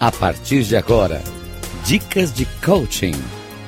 A 0.00 0.12
partir 0.12 0.62
de 0.62 0.76
agora, 0.76 1.20
dicas 1.84 2.32
de 2.32 2.46
coaching 2.64 3.14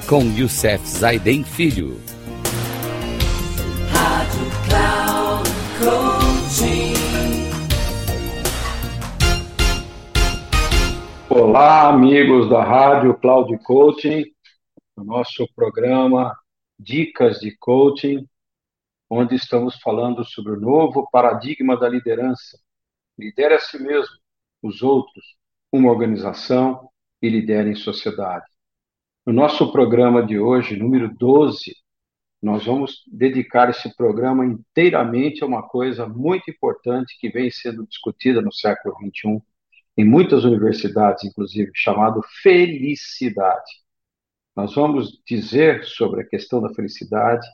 com 0.09 0.22
Youssef 0.38 0.87
Zaiden 0.87 1.43
Filho. 1.43 2.00
Rádio 3.91 4.46
Cloud 4.69 5.51
Coaching. 5.80 6.95
Olá, 11.29 11.88
amigos 11.88 12.48
da 12.48 12.62
Rádio 12.62 13.19
Cloud 13.19 13.59
Coaching, 13.65 14.24
o 14.95 15.02
nosso 15.02 15.48
programa 15.56 16.38
Dicas 16.78 17.41
de 17.41 17.56
Coaching, 17.59 18.24
onde 19.10 19.34
estamos 19.34 19.80
falando 19.80 20.24
sobre 20.24 20.52
o 20.52 20.60
novo 20.60 21.09
paradigma 21.10 21.77
da 21.77 21.88
liderança. 21.88 22.56
Lidere 23.19 23.55
a 23.55 23.59
si 23.59 23.83
mesmo, 23.83 24.15
os 24.62 24.80
outros, 24.80 25.40
uma 25.73 25.91
organização 25.91 26.88
e 27.23 27.29
lidere 27.29 27.70
em 27.70 27.74
sociedade. 27.74 28.47
No 29.27 29.33
nosso 29.33 29.70
programa 29.70 30.24
de 30.24 30.38
hoje, 30.38 30.77
número 30.77 31.15
12, 31.15 31.74
nós 32.43 32.65
vamos 32.65 33.02
dedicar 33.06 33.69
esse 33.69 33.95
programa 33.95 34.45
inteiramente 34.46 35.45
a 35.45 35.46
uma 35.46 35.62
coisa 35.62 36.09
muito 36.09 36.51
importante 36.51 37.16
que 37.20 37.29
vem 37.29 37.51
sendo 37.51 37.87
discutida 37.87 38.41
no 38.41 38.52
século 38.52 38.96
XXI, 38.96 39.43
em 39.96 40.05
muitas 40.05 40.45
universidades, 40.45 41.24
inclusive, 41.24 41.71
chamado 41.74 42.23
felicidade. 42.43 43.71
Nós 44.57 44.74
vamos 44.74 45.21
dizer 45.27 45.84
sobre 45.84 46.23
a 46.23 46.27
questão 46.27 46.62
da 46.62 46.73
felicidade 46.74 47.46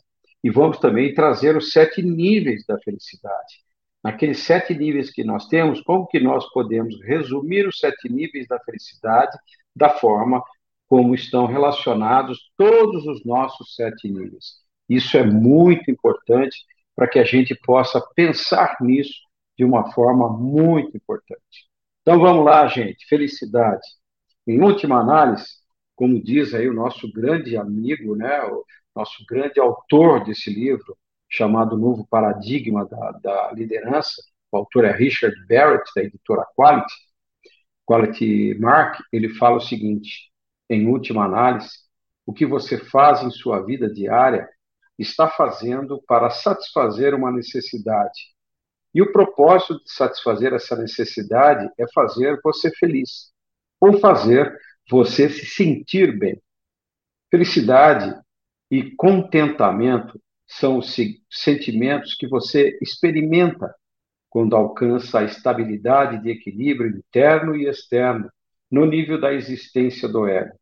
e 0.42 0.50
vamos 0.50 0.78
também 0.78 1.12
trazer 1.12 1.56
os 1.56 1.72
sete 1.72 2.02
níveis 2.02 2.64
da 2.64 2.78
felicidade 2.78 3.65
naqueles 4.06 4.44
sete 4.44 4.72
níveis 4.72 5.10
que 5.10 5.24
nós 5.24 5.48
temos, 5.48 5.80
como 5.80 6.06
que 6.06 6.20
nós 6.20 6.48
podemos 6.52 6.96
resumir 7.02 7.66
os 7.66 7.80
sete 7.80 8.08
níveis 8.08 8.46
da 8.46 8.56
felicidade 8.60 9.36
da 9.74 9.88
forma 9.88 10.44
como 10.86 11.12
estão 11.12 11.46
relacionados 11.46 12.38
todos 12.56 13.04
os 13.04 13.24
nossos 13.24 13.74
sete 13.74 14.08
níveis. 14.08 14.60
Isso 14.88 15.16
é 15.16 15.24
muito 15.24 15.90
importante 15.90 16.56
para 16.94 17.08
que 17.08 17.18
a 17.18 17.24
gente 17.24 17.52
possa 17.56 18.00
pensar 18.14 18.76
nisso 18.80 19.18
de 19.58 19.64
uma 19.64 19.90
forma 19.90 20.30
muito 20.30 20.96
importante. 20.96 21.68
Então 22.02 22.20
vamos 22.20 22.44
lá, 22.44 22.64
gente. 22.68 23.04
Felicidade. 23.08 23.88
Em 24.46 24.62
última 24.62 25.00
análise, 25.00 25.46
como 25.96 26.22
diz 26.22 26.54
aí 26.54 26.68
o 26.68 26.72
nosso 26.72 27.10
grande 27.12 27.56
amigo, 27.56 28.14
né, 28.14 28.40
o 28.44 28.64
nosso 28.94 29.24
grande 29.28 29.58
autor 29.58 30.24
desse 30.24 30.48
livro, 30.48 30.96
chamado 31.36 31.76
Novo 31.76 32.06
Paradigma 32.08 32.86
da, 32.86 33.10
da 33.12 33.52
Liderança, 33.52 34.22
o 34.50 34.56
autor 34.56 34.86
é 34.86 34.92
Richard 34.92 35.36
Barrett, 35.46 35.84
da 35.94 36.02
editora 36.02 36.46
Quality, 36.56 36.94
Quality 37.84 38.56
Mark, 38.58 39.00
ele 39.12 39.28
fala 39.28 39.56
o 39.56 39.60
seguinte, 39.60 40.30
em 40.68 40.88
última 40.88 41.24
análise, 41.24 41.70
o 42.24 42.32
que 42.32 42.46
você 42.46 42.78
faz 42.78 43.22
em 43.22 43.30
sua 43.30 43.60
vida 43.60 43.88
diária 43.88 44.48
está 44.98 45.28
fazendo 45.28 46.02
para 46.08 46.30
satisfazer 46.30 47.14
uma 47.14 47.30
necessidade. 47.30 48.34
E 48.94 49.02
o 49.02 49.12
propósito 49.12 49.74
de 49.84 49.92
satisfazer 49.92 50.54
essa 50.54 50.74
necessidade 50.74 51.70
é 51.78 51.84
fazer 51.94 52.40
você 52.42 52.70
feliz, 52.76 53.30
ou 53.78 54.00
fazer 54.00 54.56
você 54.90 55.28
se 55.28 55.44
sentir 55.44 56.18
bem. 56.18 56.40
Felicidade 57.30 58.18
e 58.70 58.90
contentamento 58.96 60.18
são 60.46 60.78
os 60.78 60.94
sentimentos 61.30 62.14
que 62.14 62.26
você 62.26 62.78
experimenta 62.80 63.74
quando 64.30 64.54
alcança 64.54 65.20
a 65.20 65.24
estabilidade 65.24 66.22
de 66.22 66.30
equilíbrio 66.30 66.90
interno 66.90 67.56
e 67.56 67.66
externo 67.66 68.30
no 68.70 68.84
nível 68.84 69.20
da 69.20 69.32
existência 69.32 70.08
do 70.08 70.26
ego. 70.26 70.52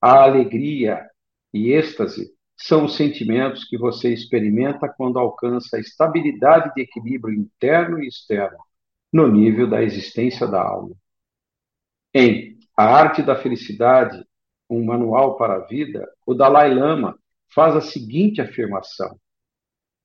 A 0.00 0.22
alegria 0.22 1.08
e 1.52 1.72
êxtase 1.72 2.30
são 2.56 2.84
os 2.86 2.96
sentimentos 2.96 3.64
que 3.64 3.76
você 3.76 4.12
experimenta 4.12 4.88
quando 4.88 5.18
alcança 5.18 5.76
a 5.76 5.80
estabilidade 5.80 6.72
de 6.74 6.82
equilíbrio 6.82 7.34
interno 7.34 8.02
e 8.02 8.08
externo 8.08 8.58
no 9.12 9.26
nível 9.28 9.68
da 9.68 9.82
existência 9.82 10.46
da 10.46 10.62
alma. 10.62 10.94
Em 12.14 12.58
A 12.76 12.84
Arte 12.84 13.22
da 13.22 13.36
Felicidade, 13.36 14.24
um 14.68 14.84
manual 14.84 15.36
para 15.36 15.56
a 15.56 15.66
vida, 15.66 16.10
o 16.26 16.34
Dalai 16.34 16.74
Lama 16.74 17.18
faz 17.54 17.74
a 17.76 17.80
seguinte 17.80 18.40
afirmação: 18.40 19.18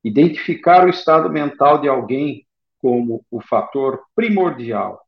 identificar 0.03 0.85
o 0.85 0.89
estado 0.89 1.29
mental 1.29 1.79
de 1.79 1.87
alguém 1.87 2.45
como 2.79 3.23
o 3.29 3.41
fator 3.41 4.01
primordial 4.15 5.01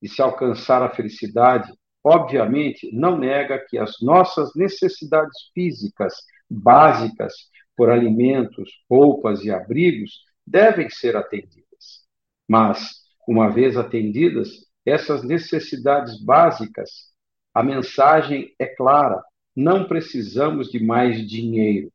de 0.00 0.08
se 0.08 0.22
alcançar 0.22 0.82
a 0.82 0.90
felicidade, 0.90 1.72
obviamente 2.02 2.90
não 2.92 3.18
nega 3.18 3.58
que 3.68 3.76
as 3.76 4.00
nossas 4.00 4.54
necessidades 4.54 5.50
físicas 5.52 6.14
básicas 6.48 7.34
por 7.76 7.90
alimentos, 7.90 8.70
roupas 8.88 9.44
e 9.44 9.50
abrigos 9.50 10.20
devem 10.46 10.88
ser 10.88 11.16
atendidas. 11.16 12.04
Mas, 12.48 13.02
uma 13.26 13.50
vez 13.50 13.76
atendidas 13.76 14.48
essas 14.86 15.22
necessidades 15.22 16.18
básicas, 16.24 17.12
a 17.52 17.62
mensagem 17.62 18.54
é 18.58 18.66
clara 18.66 19.22
não 19.58 19.88
precisamos 19.88 20.70
de 20.70 20.78
mais 20.78 21.28
dinheiro, 21.28 21.92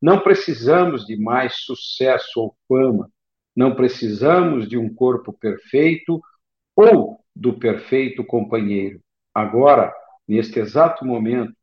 não 0.00 0.20
precisamos 0.20 1.04
de 1.04 1.18
mais 1.18 1.56
sucesso 1.56 2.40
ou 2.40 2.56
fama, 2.66 3.10
não 3.54 3.74
precisamos 3.74 4.66
de 4.66 4.78
um 4.78 4.92
corpo 4.92 5.30
perfeito 5.30 6.18
ou 6.74 7.22
do 7.36 7.58
perfeito 7.58 8.24
companheiro. 8.24 9.02
Agora, 9.34 9.94
neste 10.26 10.58
exato 10.58 11.04
momento, 11.04 11.54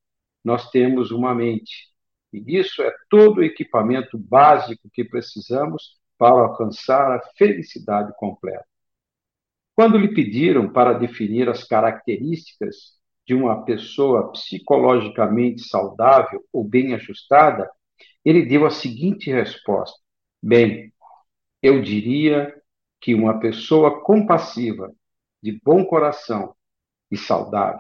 nós 0.43 0.69
temos 0.69 1.09
uma 1.09 1.33
mente. 1.33 1.89
E 2.31 2.59
isso 2.59 2.83
é 2.83 2.93
todo 3.09 3.39
o 3.39 3.43
equipamento 3.43 4.19
básico 4.19 4.91
que 4.93 5.03
precisamos 5.03 5.99
para 6.19 6.35
alcançar 6.35 7.15
a 7.15 7.21
felicidade 7.35 8.13
completa. 8.15 8.67
Quando 9.73 9.97
lhe 9.97 10.13
pediram 10.13 10.71
para 10.71 10.93
definir 10.93 11.49
as 11.49 11.63
características 11.63 13.00
de 13.31 13.35
uma 13.35 13.63
pessoa 13.63 14.29
psicologicamente 14.33 15.61
saudável 15.61 16.43
ou 16.51 16.65
bem 16.65 16.93
ajustada, 16.93 17.71
ele 18.25 18.45
deu 18.45 18.65
a 18.65 18.69
seguinte 18.69 19.31
resposta: 19.31 19.97
Bem, 20.43 20.93
eu 21.63 21.81
diria 21.81 22.53
que 22.99 23.15
uma 23.15 23.39
pessoa 23.39 24.01
compassiva, 24.03 24.91
de 25.41 25.57
bom 25.63 25.85
coração 25.85 26.53
e 27.09 27.15
saudável. 27.15 27.79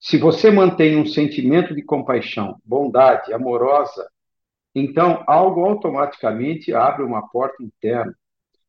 Se 0.00 0.18
você 0.18 0.50
mantém 0.50 0.96
um 0.96 1.06
sentimento 1.06 1.72
de 1.72 1.80
compaixão, 1.80 2.60
bondade, 2.64 3.32
amorosa, 3.32 4.10
então 4.74 5.22
algo 5.24 5.64
automaticamente 5.64 6.74
abre 6.74 7.04
uma 7.04 7.28
porta 7.28 7.62
interna. 7.62 8.12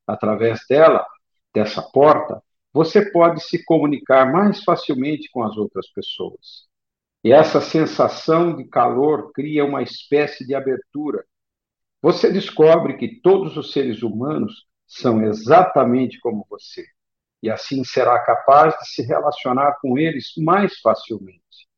Através 0.05 0.59
dela, 0.69 1.03
dessa 1.51 1.81
porta, 1.81 2.43
você 2.75 3.09
pode 3.09 3.41
se 3.41 3.63
comunicar 3.63 4.29
mais 4.29 4.61
facilmente 4.61 5.29
com 5.31 5.41
as 5.41 5.55
outras 5.55 5.87
pessoas. 5.93 6.67
E 7.23 7.31
essa 7.31 7.61
sensação 7.61 8.53
de 8.53 8.65
calor 8.65 9.31
cria 9.31 9.63
uma 9.63 9.81
espécie 9.81 10.45
de 10.45 10.53
abertura. 10.53 11.25
Você 12.01 12.29
descobre 12.29 12.97
que 12.97 13.21
todos 13.21 13.55
os 13.55 13.71
seres 13.71 14.03
humanos 14.03 14.67
são 14.85 15.23
exatamente 15.23 16.19
como 16.19 16.45
você. 16.49 16.85
E 17.41 17.49
assim 17.49 17.81
será 17.85 18.19
capaz 18.19 18.77
de 18.77 18.89
se 18.89 19.03
relacionar 19.03 19.77
com 19.81 19.97
eles 19.97 20.33
mais 20.37 20.77
facilmente. 20.81 21.69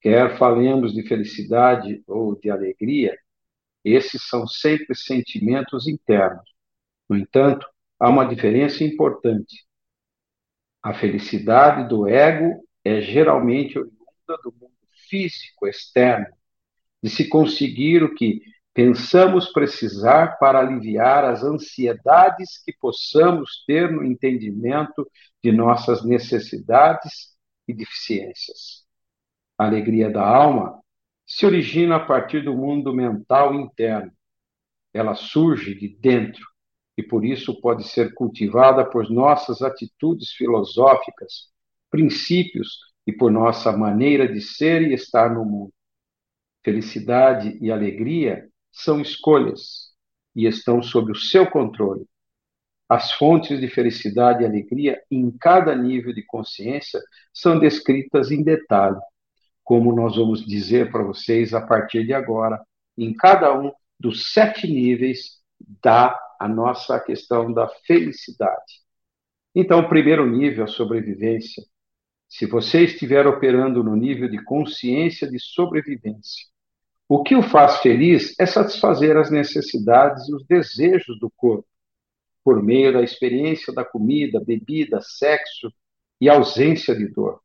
Quer 0.00 0.38
falemos 0.38 0.94
de 0.94 1.02
felicidade 1.02 2.00
ou 2.06 2.38
de 2.38 2.48
alegria, 2.48 3.18
esses 3.84 4.22
são 4.28 4.46
sempre 4.46 4.94
sentimentos 4.94 5.88
internos. 5.88 6.48
No 7.08 7.16
entanto, 7.16 7.66
há 7.98 8.08
uma 8.08 8.26
diferença 8.26 8.84
importante. 8.84 9.64
A 10.82 10.92
felicidade 10.92 11.88
do 11.88 12.06
ego 12.06 12.62
é 12.84 13.00
geralmente 13.00 13.78
oriunda 13.78 14.42
do 14.42 14.52
mundo 14.52 14.74
físico 15.08 15.66
externo, 15.66 16.26
de 17.02 17.10
se 17.10 17.28
conseguir 17.28 18.02
o 18.02 18.14
que 18.14 18.42
pensamos 18.74 19.52
precisar 19.52 20.36
para 20.38 20.58
aliviar 20.58 21.24
as 21.24 21.42
ansiedades 21.42 22.62
que 22.62 22.72
possamos 22.72 23.64
ter 23.66 23.90
no 23.90 24.04
entendimento 24.04 25.08
de 25.42 25.52
nossas 25.52 26.04
necessidades 26.04 27.34
e 27.68 27.72
deficiências. 27.72 28.84
A 29.56 29.66
alegria 29.66 30.10
da 30.10 30.26
alma 30.26 30.80
se 31.24 31.46
origina 31.46 31.96
a 31.96 32.04
partir 32.04 32.42
do 32.42 32.54
mundo 32.54 32.92
mental 32.92 33.54
interno. 33.54 34.12
Ela 34.92 35.14
surge 35.14 35.74
de 35.74 35.88
dentro 35.88 36.53
e 36.96 37.02
por 37.02 37.24
isso 37.24 37.60
pode 37.60 37.88
ser 37.88 38.14
cultivada 38.14 38.84
por 38.84 39.10
nossas 39.10 39.62
atitudes 39.62 40.30
filosóficas, 40.30 41.48
princípios 41.90 42.78
e 43.06 43.12
por 43.12 43.30
nossa 43.30 43.72
maneira 43.76 44.26
de 44.26 44.40
ser 44.40 44.82
e 44.82 44.94
estar 44.94 45.32
no 45.32 45.44
mundo. 45.44 45.72
Felicidade 46.64 47.58
e 47.60 47.70
alegria 47.70 48.48
são 48.72 49.00
escolhas 49.00 49.92
e 50.34 50.46
estão 50.46 50.82
sob 50.82 51.12
o 51.12 51.16
seu 51.16 51.48
controle. 51.50 52.06
As 52.88 53.12
fontes 53.12 53.60
de 53.60 53.68
felicidade 53.68 54.42
e 54.42 54.46
alegria 54.46 55.00
em 55.10 55.30
cada 55.30 55.74
nível 55.74 56.12
de 56.12 56.22
consciência 56.24 57.00
são 57.32 57.58
descritas 57.58 58.30
em 58.30 58.42
detalhe, 58.42 58.98
como 59.62 59.94
nós 59.94 60.16
vamos 60.16 60.44
dizer 60.46 60.90
para 60.90 61.02
vocês 61.02 61.54
a 61.54 61.66
partir 61.66 62.06
de 62.06 62.12
agora, 62.12 62.62
em 62.96 63.12
cada 63.14 63.58
um 63.58 63.72
dos 63.98 64.32
sete 64.32 64.66
níveis 64.66 65.42
da 65.82 66.18
a 66.38 66.48
nossa 66.48 66.98
questão 67.00 67.52
da 67.52 67.68
felicidade. 67.86 68.82
Então, 69.54 69.80
o 69.80 69.88
primeiro 69.88 70.26
nível, 70.26 70.64
a 70.64 70.68
sobrevivência. 70.68 71.62
Se 72.28 72.46
você 72.46 72.84
estiver 72.84 73.26
operando 73.26 73.82
no 73.82 73.94
nível 73.94 74.28
de 74.28 74.42
consciência 74.42 75.30
de 75.30 75.38
sobrevivência, 75.38 76.46
o 77.08 77.22
que 77.22 77.36
o 77.36 77.42
faz 77.42 77.78
feliz 77.78 78.34
é 78.40 78.46
satisfazer 78.46 79.16
as 79.16 79.30
necessidades 79.30 80.28
e 80.28 80.34
os 80.34 80.44
desejos 80.46 81.18
do 81.20 81.30
corpo, 81.30 81.68
por 82.42 82.62
meio 82.62 82.92
da 82.92 83.02
experiência 83.02 83.72
da 83.72 83.84
comida, 83.84 84.42
bebida, 84.44 85.00
sexo 85.00 85.72
e 86.20 86.28
ausência 86.28 86.94
de 86.94 87.06
dor. 87.08 87.40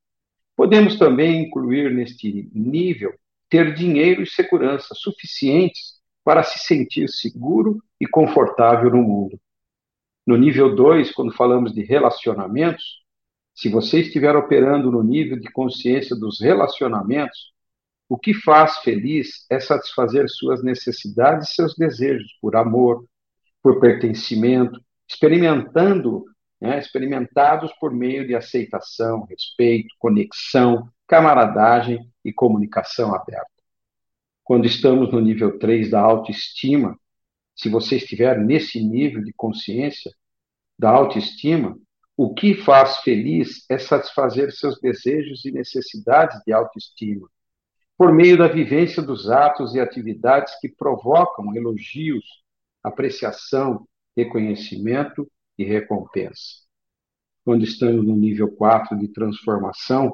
Podemos 0.56 0.98
também 0.98 1.44
incluir 1.44 1.94
neste 1.94 2.50
nível 2.54 3.14
ter 3.50 3.74
dinheiro 3.74 4.24
e 4.24 4.28
segurança 4.28 4.94
suficientes 4.96 5.99
para 6.30 6.44
se 6.44 6.60
sentir 6.60 7.10
seguro 7.10 7.82
e 8.00 8.06
confortável 8.06 8.92
no 8.92 9.02
mundo. 9.02 9.42
No 10.28 10.38
nível 10.38 10.76
2, 10.76 11.12
quando 11.12 11.34
falamos 11.34 11.74
de 11.74 11.82
relacionamentos, 11.82 13.00
se 13.56 13.68
você 13.68 14.02
estiver 14.02 14.36
operando 14.36 14.92
no 14.92 15.02
nível 15.02 15.40
de 15.40 15.52
consciência 15.52 16.16
dos 16.16 16.40
relacionamentos, 16.40 17.52
o 18.08 18.16
que 18.16 18.32
faz 18.32 18.78
feliz 18.78 19.44
é 19.50 19.60
satisfazer 19.60 20.30
suas 20.30 20.64
necessidades 20.64 21.50
e 21.50 21.56
seus 21.56 21.76
desejos 21.76 22.32
por 22.40 22.56
amor, 22.56 23.04
por 23.64 23.80
pertencimento, 23.80 24.80
experimentando, 25.08 26.26
né, 26.62 26.78
experimentados 26.78 27.74
por 27.80 27.92
meio 27.92 28.28
de 28.28 28.36
aceitação, 28.36 29.26
respeito, 29.28 29.96
conexão, 29.98 30.92
camaradagem 31.08 32.08
e 32.24 32.32
comunicação 32.32 33.16
aberta. 33.16 33.59
Quando 34.50 34.66
estamos 34.66 35.12
no 35.12 35.20
nível 35.22 35.60
3 35.60 35.92
da 35.92 36.02
autoestima, 36.02 37.00
se 37.56 37.70
você 37.70 37.98
estiver 37.98 38.36
nesse 38.44 38.84
nível 38.84 39.24
de 39.24 39.32
consciência 39.32 40.12
da 40.76 40.90
autoestima, 40.90 41.78
o 42.18 42.34
que 42.34 42.56
faz 42.56 42.98
feliz 42.98 43.64
é 43.70 43.78
satisfazer 43.78 44.52
seus 44.52 44.80
desejos 44.80 45.46
e 45.46 45.52
necessidades 45.52 46.42
de 46.48 46.52
autoestima 46.52 47.30
por 47.96 48.12
meio 48.12 48.40
da 48.40 48.48
vivência 48.48 49.04
dos 49.04 49.30
atos 49.30 49.76
e 49.76 49.80
atividades 49.80 50.60
que 50.60 50.68
provocam 50.68 51.56
elogios, 51.56 52.26
apreciação, 52.84 53.88
reconhecimento 54.18 55.32
e 55.60 55.64
recompensa. 55.64 56.56
Quando 57.46 57.64
estamos 57.64 58.04
no 58.04 58.16
nível 58.16 58.52
4 58.56 58.98
de 58.98 59.10
transformação, 59.10 60.12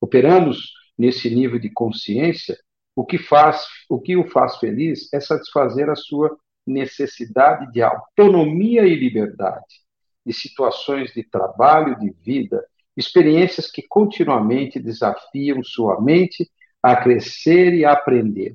operamos 0.00 0.72
nesse 0.96 1.28
nível 1.28 1.58
de 1.58 1.68
consciência, 1.68 2.56
o 2.96 3.04
que 3.04 3.18
faz, 3.18 3.66
o 3.88 4.00
que 4.00 4.16
o 4.16 4.28
faz 4.28 4.56
feliz 4.56 5.12
é 5.12 5.20
satisfazer 5.20 5.90
a 5.90 5.96
sua 5.96 6.36
necessidade 6.66 7.70
de 7.72 7.82
autonomia 7.82 8.86
e 8.86 8.94
liberdade, 8.94 9.82
de 10.24 10.32
situações 10.32 11.12
de 11.12 11.22
trabalho, 11.22 11.98
de 11.98 12.10
vida, 12.10 12.64
experiências 12.96 13.70
que 13.70 13.82
continuamente 13.82 14.78
desafiam 14.78 15.62
sua 15.62 16.00
mente 16.00 16.48
a 16.82 16.96
crescer 16.96 17.74
e 17.74 17.84
a 17.84 17.92
aprender. 17.92 18.54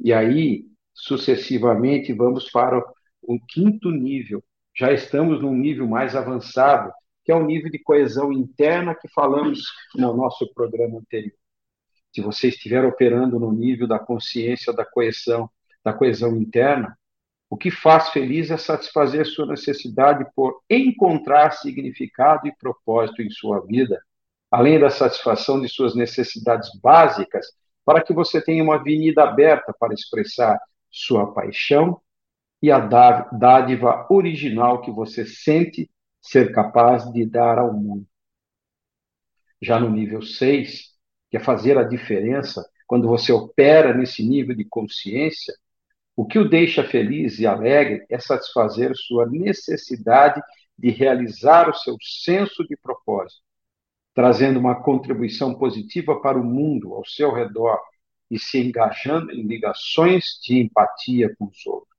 E 0.00 0.12
aí, 0.12 0.64
sucessivamente, 0.94 2.12
vamos 2.12 2.50
para 2.50 2.82
o 3.22 3.38
quinto 3.46 3.90
nível. 3.90 4.42
Já 4.74 4.92
estamos 4.92 5.40
num 5.42 5.54
nível 5.54 5.86
mais 5.86 6.14
avançado, 6.16 6.92
que 7.24 7.32
é 7.32 7.34
o 7.34 7.44
nível 7.44 7.70
de 7.70 7.78
coesão 7.78 8.32
interna 8.32 8.94
que 8.94 9.08
falamos 9.08 9.60
no 9.94 10.16
nosso 10.16 10.52
programa 10.54 10.98
anterior. 10.98 11.36
Se 12.16 12.22
você 12.22 12.48
estiver 12.48 12.82
operando 12.82 13.38
no 13.38 13.52
nível 13.52 13.86
da 13.86 13.98
consciência 13.98 14.72
da 14.72 14.86
coesão, 14.86 15.50
da 15.84 15.92
coesão 15.92 16.34
interna, 16.34 16.98
o 17.50 17.58
que 17.58 17.70
faz 17.70 18.08
feliz 18.08 18.50
é 18.50 18.56
satisfazer 18.56 19.26
sua 19.26 19.44
necessidade 19.44 20.24
por 20.34 20.62
encontrar 20.70 21.50
significado 21.50 22.48
e 22.48 22.56
propósito 22.56 23.20
em 23.20 23.28
sua 23.28 23.60
vida 23.66 24.00
além 24.50 24.80
da 24.80 24.88
satisfação 24.88 25.60
de 25.60 25.68
suas 25.68 25.94
necessidades 25.94 26.70
básicas, 26.80 27.48
para 27.84 28.02
que 28.02 28.14
você 28.14 28.40
tenha 28.40 28.64
uma 28.64 28.76
avenida 28.76 29.22
aberta 29.22 29.74
para 29.78 29.92
expressar 29.92 30.58
sua 30.90 31.34
paixão 31.34 32.00
e 32.62 32.70
a 32.70 32.78
dádiva 32.78 34.06
original 34.08 34.80
que 34.80 34.90
você 34.90 35.26
sente 35.26 35.90
ser 36.22 36.50
capaz 36.50 37.12
de 37.12 37.26
dar 37.26 37.58
ao 37.58 37.74
mundo. 37.74 38.06
Já 39.60 39.78
no 39.78 39.90
nível 39.90 40.22
6, 40.22 40.95
é 41.36 41.40
fazer 41.40 41.78
a 41.78 41.82
diferença, 41.82 42.68
quando 42.86 43.08
você 43.08 43.32
opera 43.32 43.94
nesse 43.94 44.22
nível 44.26 44.54
de 44.54 44.64
consciência, 44.64 45.54
o 46.14 46.24
que 46.24 46.38
o 46.38 46.48
deixa 46.48 46.82
feliz 46.82 47.38
e 47.38 47.46
alegre 47.46 48.04
é 48.08 48.18
satisfazer 48.18 48.92
sua 48.94 49.26
necessidade 49.26 50.40
de 50.78 50.90
realizar 50.90 51.68
o 51.68 51.74
seu 51.74 51.96
senso 52.00 52.66
de 52.66 52.76
propósito 52.76 53.46
trazendo 54.16 54.58
uma 54.58 54.82
contribuição 54.82 55.54
positiva 55.54 56.18
para 56.22 56.40
o 56.40 56.42
mundo 56.42 56.94
ao 56.94 57.04
seu 57.04 57.34
redor 57.34 57.78
e 58.30 58.38
se 58.38 58.58
engajando 58.58 59.30
em 59.30 59.42
ligações 59.42 60.40
de 60.42 60.58
empatia 60.58 61.36
com 61.36 61.44
os 61.44 61.66
outros. 61.66 61.94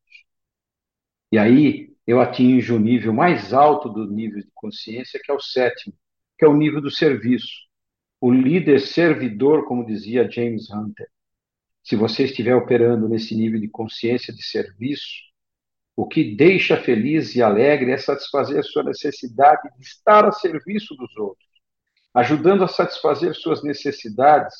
E 1.32 1.38
aí 1.38 1.96
eu 2.08 2.20
atinjo 2.20 2.76
o 2.76 2.80
nível 2.80 3.14
mais 3.14 3.54
alto 3.54 3.88
do 3.88 4.08
nível 4.08 4.40
de 4.40 4.50
consciência, 4.56 5.20
que 5.24 5.32
é 5.32 5.34
o 5.36 5.40
sétimo, 5.40 5.94
que 6.40 6.44
é 6.44 6.48
o 6.48 6.58
nível 6.58 6.82
do 6.82 6.90
serviço. 6.90 7.67
O 8.20 8.32
líder 8.32 8.80
servidor, 8.80 9.66
como 9.66 9.86
dizia 9.86 10.30
James 10.30 10.70
Hunter. 10.72 11.08
Se 11.84 11.96
você 11.96 12.24
estiver 12.26 12.56
operando 12.56 13.08
nesse 13.08 13.36
nível 13.36 13.60
de 13.60 13.68
consciência 13.68 14.34
de 14.34 14.44
serviço, 14.44 15.28
o 15.96 16.08
que 16.08 16.36
deixa 16.36 16.78
feliz 16.78 17.36
e 17.36 17.42
alegre 17.42 17.92
é 17.92 17.98
satisfazer 17.98 18.64
sua 18.64 18.84
necessidade 18.84 19.70
de 19.78 19.84
estar 19.84 20.26
a 20.26 20.32
serviço 20.32 20.96
dos 20.96 21.16
outros 21.18 21.48
ajudando 22.18 22.64
a 22.64 22.68
satisfazer 22.68 23.36
suas 23.36 23.64
necessidades 23.64 24.56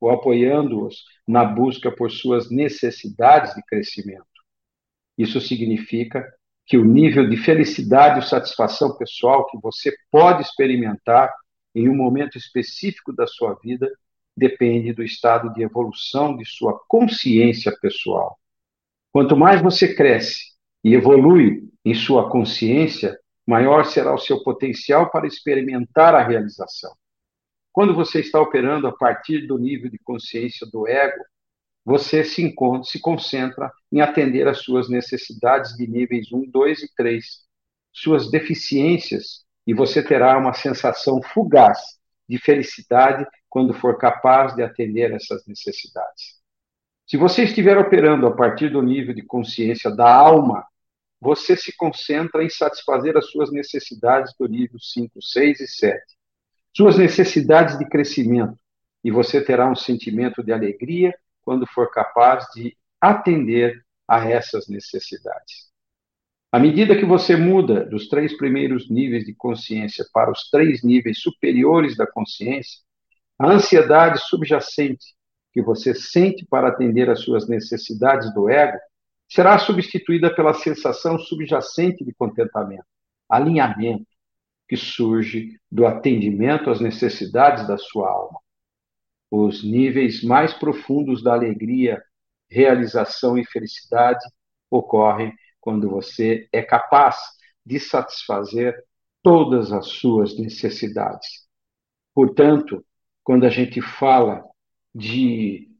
ou 0.00 0.10
apoiando-os 0.10 1.04
na 1.28 1.44
busca 1.44 1.92
por 1.92 2.10
suas 2.10 2.50
necessidades 2.50 3.54
de 3.54 3.62
crescimento. 3.64 4.24
Isso 5.18 5.38
significa 5.38 6.26
que 6.64 6.78
o 6.78 6.84
nível 6.86 7.28
de 7.28 7.36
felicidade 7.36 8.20
e 8.20 8.28
satisfação 8.28 8.96
pessoal 8.96 9.46
que 9.46 9.58
você 9.60 9.94
pode 10.10 10.40
experimentar 10.40 11.30
em 11.74 11.88
um 11.88 11.94
momento 11.94 12.36
específico 12.36 13.12
da 13.12 13.26
sua 13.26 13.54
vida 13.54 13.90
depende 14.36 14.92
do 14.92 15.02
estado 15.02 15.52
de 15.52 15.62
evolução 15.62 16.36
de 16.36 16.44
sua 16.44 16.78
consciência 16.88 17.76
pessoal. 17.80 18.38
Quanto 19.12 19.36
mais 19.36 19.60
você 19.60 19.94
cresce 19.94 20.52
e 20.82 20.94
evolui 20.94 21.68
em 21.84 21.94
sua 21.94 22.30
consciência, 22.30 23.18
maior 23.46 23.84
será 23.84 24.14
o 24.14 24.18
seu 24.18 24.42
potencial 24.42 25.10
para 25.10 25.26
experimentar 25.26 26.14
a 26.14 26.26
realização. 26.26 26.92
Quando 27.72 27.94
você 27.94 28.20
está 28.20 28.40
operando 28.40 28.86
a 28.86 28.92
partir 28.92 29.46
do 29.46 29.58
nível 29.58 29.90
de 29.90 29.98
consciência 29.98 30.66
do 30.66 30.86
ego, 30.86 31.22
você 31.84 32.22
se, 32.22 32.42
encontra, 32.42 32.84
se 32.84 33.00
concentra 33.00 33.72
em 33.90 34.00
atender 34.00 34.46
às 34.46 34.58
suas 34.58 34.88
necessidades 34.88 35.76
de 35.76 35.86
níveis 35.86 36.32
1, 36.32 36.50
2 36.50 36.82
e 36.82 36.94
3, 36.94 37.24
suas 37.92 38.30
deficiências, 38.30 39.44
e 39.66 39.74
você 39.74 40.02
terá 40.02 40.36
uma 40.38 40.54
sensação 40.54 41.20
fugaz 41.22 41.78
de 42.28 42.38
felicidade 42.38 43.26
quando 43.48 43.74
for 43.74 43.98
capaz 43.98 44.54
de 44.54 44.62
atender 44.62 45.12
essas 45.12 45.46
necessidades. 45.46 46.40
Se 47.06 47.16
você 47.16 47.44
estiver 47.44 47.76
operando 47.76 48.26
a 48.26 48.34
partir 48.34 48.70
do 48.70 48.82
nível 48.82 49.14
de 49.14 49.22
consciência 49.22 49.90
da 49.90 50.12
alma, 50.12 50.64
você 51.20 51.56
se 51.56 51.76
concentra 51.76 52.42
em 52.42 52.48
satisfazer 52.48 53.16
as 53.16 53.30
suas 53.30 53.52
necessidades 53.52 54.34
do 54.38 54.46
nível 54.46 54.78
5, 54.80 55.20
6 55.20 55.60
e 55.60 55.66
7 55.66 56.02
suas 56.74 56.96
necessidades 56.96 57.78
de 57.78 57.84
crescimento, 57.84 58.58
e 59.04 59.10
você 59.10 59.44
terá 59.44 59.70
um 59.70 59.74
sentimento 59.74 60.42
de 60.42 60.52
alegria 60.52 61.14
quando 61.42 61.66
for 61.66 61.90
capaz 61.90 62.46
de 62.54 62.76
atender 63.00 63.84
a 64.08 64.24
essas 64.28 64.68
necessidades. 64.68 65.71
À 66.52 66.58
medida 66.58 66.94
que 66.94 67.06
você 67.06 67.34
muda 67.34 67.82
dos 67.86 68.08
três 68.08 68.36
primeiros 68.36 68.90
níveis 68.90 69.24
de 69.24 69.34
consciência 69.34 70.04
para 70.12 70.30
os 70.30 70.50
três 70.50 70.82
níveis 70.82 71.18
superiores 71.18 71.96
da 71.96 72.06
consciência, 72.06 72.78
a 73.38 73.50
ansiedade 73.50 74.20
subjacente 74.20 75.14
que 75.50 75.62
você 75.62 75.94
sente 75.94 76.44
para 76.44 76.68
atender 76.68 77.08
às 77.08 77.20
suas 77.20 77.48
necessidades 77.48 78.32
do 78.34 78.50
ego 78.50 78.78
será 79.26 79.58
substituída 79.58 80.34
pela 80.34 80.52
sensação 80.52 81.18
subjacente 81.18 82.04
de 82.04 82.12
contentamento, 82.12 82.84
alinhamento, 83.26 84.06
que 84.68 84.76
surge 84.76 85.58
do 85.70 85.86
atendimento 85.86 86.68
às 86.68 86.80
necessidades 86.80 87.66
da 87.66 87.78
sua 87.78 88.10
alma. 88.10 88.38
Os 89.30 89.64
níveis 89.64 90.22
mais 90.22 90.52
profundos 90.52 91.22
da 91.22 91.32
alegria, 91.32 92.02
realização 92.50 93.38
e 93.38 93.44
felicidade 93.46 94.22
ocorrem 94.70 95.32
quando 95.62 95.88
você 95.88 96.48
é 96.52 96.60
capaz 96.60 97.16
de 97.64 97.80
satisfazer 97.80 98.76
todas 99.22 99.72
as 99.72 99.86
suas 99.86 100.36
necessidades. 100.38 101.46
Portanto, 102.14 102.84
quando 103.22 103.46
a 103.46 103.48
gente 103.48 103.80
fala 103.80 104.44
de 104.94 105.70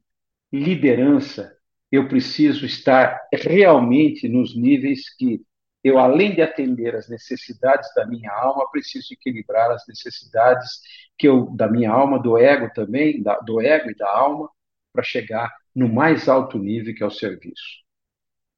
liderança, 0.50 1.54
eu 1.90 2.08
preciso 2.08 2.64
estar 2.64 3.20
realmente 3.32 4.28
nos 4.28 4.56
níveis 4.56 5.14
que 5.16 5.44
eu, 5.84 5.98
além 5.98 6.34
de 6.34 6.40
atender 6.40 6.94
as 6.94 7.08
necessidades 7.08 7.92
da 7.94 8.06
minha 8.06 8.30
alma, 8.30 8.70
preciso 8.70 9.12
equilibrar 9.12 9.72
as 9.72 9.84
necessidades 9.88 10.80
que 11.18 11.26
eu, 11.28 11.50
da 11.56 11.68
minha 11.68 11.90
alma, 11.90 12.22
do 12.22 12.38
ego 12.38 12.70
também, 12.72 13.20
da, 13.20 13.38
do 13.40 13.60
ego 13.60 13.90
e 13.90 13.96
da 13.96 14.08
alma, 14.08 14.48
para 14.92 15.02
chegar 15.02 15.50
no 15.74 15.88
mais 15.88 16.28
alto 16.28 16.56
nível 16.56 16.94
que 16.94 17.02
é 17.02 17.06
o 17.06 17.10
serviço. 17.10 17.82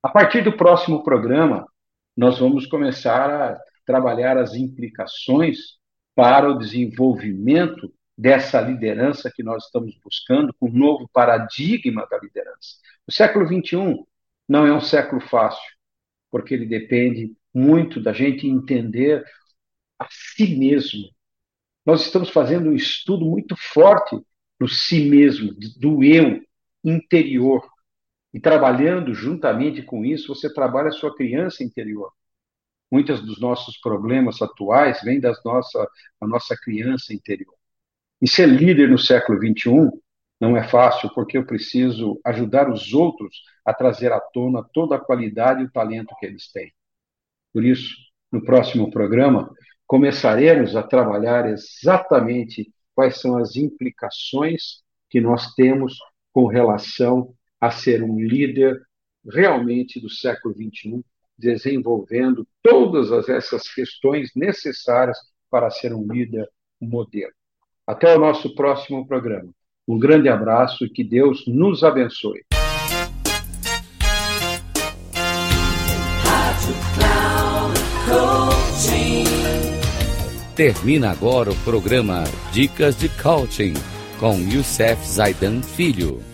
A 0.05 0.11
partir 0.11 0.43
do 0.43 0.55
próximo 0.55 1.03
programa, 1.03 1.67
nós 2.15 2.39
vamos 2.39 2.67
começar 2.67 3.31
a 3.31 3.59
trabalhar 3.87 4.37
as 4.37 4.55
implicações 4.55 5.79
para 6.15 6.47
o 6.51 6.59
desenvolvimento 6.59 7.91
dessa 8.15 8.61
liderança 8.61 9.33
que 9.35 9.43
nós 9.43 9.65
estamos 9.65 9.99
buscando, 10.05 10.53
com 10.61 10.69
um 10.69 10.73
novo 10.75 11.09
paradigma 11.11 12.07
da 12.11 12.19
liderança. 12.19 12.77
O 13.07 13.13
século 13.13 13.47
XXI 13.47 14.05
não 14.47 14.67
é 14.67 14.75
um 14.75 14.81
século 14.83 15.23
fácil, 15.23 15.73
porque 16.31 16.53
ele 16.53 16.67
depende 16.67 17.35
muito 17.55 17.99
da 17.99 18.13
gente 18.13 18.47
entender 18.47 19.25
a 19.99 20.07
si 20.11 20.55
mesmo. 20.55 21.09
Nós 21.83 22.03
estamos 22.03 22.29
fazendo 22.29 22.69
um 22.69 22.75
estudo 22.75 23.25
muito 23.25 23.57
forte 23.57 24.21
do 24.61 24.69
si 24.69 25.09
mesmo, 25.09 25.55
do 25.79 26.05
eu 26.05 26.43
interior. 26.85 27.67
E 28.35 28.41
trabalhando 28.41 29.15
juntamente 29.15 29.81
com 29.81 30.05
isso, 30.05 30.35
você 30.35 30.53
trabalha 30.53 30.89
a 30.89 30.93
sua 30.93 31.15
criança 31.15 31.63
interior. 31.63 32.13
Muitos 32.91 33.21
dos 33.21 33.41
nossos 33.41 33.79
problemas 33.79 34.43
atuais 34.43 35.01
vêm 35.03 35.21
da 35.21 35.33
nossa, 35.45 35.89
da 36.21 36.27
nossa 36.27 36.57
criança 36.57 37.15
interior. 37.15 37.55
E 38.21 38.29
ser 38.29 38.47
líder 38.47 38.91
no 38.91 38.99
século 38.99 39.39
XXI 39.39 39.89
não 40.41 40.57
é 40.57 40.69
fácil, 40.69 41.09
porque 41.15 41.39
eu 41.39 41.47
preciso 41.47 42.21
ajudar 42.25 42.69
os 42.69 42.93
outros 42.93 43.41
a 43.65 43.73
trazer 43.73 44.13
à 44.13 44.19
tona 44.19 44.69
toda 44.75 44.97
a 44.97 45.01
qualidade 45.01 45.63
e 45.63 45.67
o 45.67 45.71
talento 45.71 46.15
que 46.19 46.27
eles 46.27 46.51
têm. 46.51 46.73
Por 47.53 47.65
isso, 47.65 47.95
no 48.33 48.45
próximo 48.45 48.91
programa, 48.91 49.49
começaremos 49.87 50.75
a 50.75 50.83
trabalhar 50.83 51.49
exatamente 51.49 52.73
quais 52.97 53.21
são 53.21 53.37
as 53.39 53.55
implicações 53.55 54.83
que 55.09 55.21
nós 55.21 55.55
temos 55.55 55.97
com 56.33 56.47
relação 56.47 57.33
a 57.65 57.71
ser 57.71 58.03
um 58.03 58.21
líder 58.21 58.79
realmente 59.27 59.99
do 59.99 60.11
século 60.11 60.55
XXI, 60.55 61.03
desenvolvendo 61.37 62.47
todas 62.63 63.27
essas 63.27 63.73
questões 63.73 64.31
necessárias 64.37 65.17
para 65.51 65.71
ser 65.71 65.95
um 65.95 66.07
líder 66.13 66.47
modelo. 66.79 67.33
Até 67.87 68.15
o 68.15 68.21
nosso 68.21 68.55
próximo 68.55 69.07
programa. 69.07 69.51
Um 69.89 69.99
grande 69.99 70.29
abraço 70.29 70.85
e 70.85 70.91
que 70.91 71.03
Deus 71.03 71.47
nos 71.47 71.83
abençoe. 71.83 72.43
Termina 80.55 81.11
agora 81.11 81.51
o 81.51 81.57
programa 81.65 82.25
Dicas 82.53 82.97
de 82.97 83.09
Coaching 83.09 83.73
com 84.21 84.39
Youssef 84.39 85.03
Zaidan 85.07 85.63
Filho. 85.63 86.34